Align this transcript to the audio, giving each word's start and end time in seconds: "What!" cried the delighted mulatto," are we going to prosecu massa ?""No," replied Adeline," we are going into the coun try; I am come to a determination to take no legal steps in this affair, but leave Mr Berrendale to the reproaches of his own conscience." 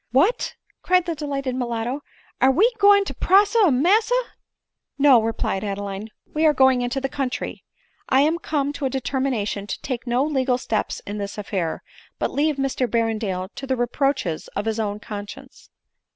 "What!" 0.11 0.55
cried 0.81 1.05
the 1.05 1.13
delighted 1.13 1.53
mulatto," 1.55 2.01
are 2.41 2.49
we 2.49 2.73
going 2.79 3.05
to 3.05 3.13
prosecu 3.13 3.71
massa 3.71 4.19
?""No," 4.97 5.21
replied 5.21 5.63
Adeline," 5.63 6.09
we 6.33 6.43
are 6.47 6.55
going 6.55 6.81
into 6.81 6.99
the 6.99 7.07
coun 7.07 7.29
try; 7.29 7.57
I 8.09 8.21
am 8.21 8.39
come 8.39 8.73
to 8.73 8.85
a 8.85 8.89
determination 8.89 9.67
to 9.67 9.79
take 9.83 10.07
no 10.07 10.23
legal 10.25 10.57
steps 10.57 11.01
in 11.05 11.19
this 11.19 11.37
affair, 11.37 11.83
but 12.17 12.31
leave 12.31 12.55
Mr 12.55 12.87
Berrendale 12.87 13.49
to 13.53 13.67
the 13.67 13.75
reproaches 13.77 14.47
of 14.55 14.65
his 14.65 14.79
own 14.79 14.99
conscience." 14.99 15.69